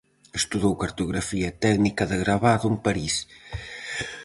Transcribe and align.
Estudou 0.39 0.73
cartografía 0.83 1.47
e 1.51 1.57
técnica 1.65 2.03
de 2.11 2.17
gravado 2.23 2.65
en 2.71 2.75
París. 2.85 3.15